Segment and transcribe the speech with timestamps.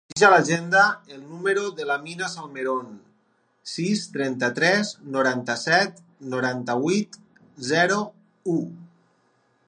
[0.09, 0.83] Afegeix a l'agenda
[1.15, 2.87] el número de l'Amina Salmeron:
[3.71, 6.01] sis, trenta-tres, noranta-set,
[6.35, 7.19] noranta-vuit,
[7.69, 7.99] zero,
[8.55, 8.57] u.